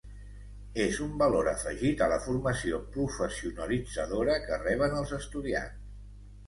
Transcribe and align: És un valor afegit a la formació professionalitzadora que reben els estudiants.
És 0.85 1.01
un 1.07 1.11
valor 1.23 1.49
afegit 1.51 2.01
a 2.05 2.07
la 2.13 2.19
formació 2.29 2.81
professionalitzadora 2.97 4.41
que 4.49 4.61
reben 4.67 4.99
els 5.03 5.19
estudiants. 5.21 5.83